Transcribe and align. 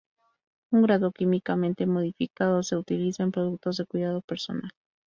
Un 0.71 0.81
grado 0.81 1.11
químicamente 1.11 1.85
modificado 1.85 2.63
se 2.63 2.75
utiliza 2.75 3.21
en 3.21 3.31
productos 3.31 3.77
de 3.77 3.85
cuidado 3.85 4.21
personal. 4.23 4.71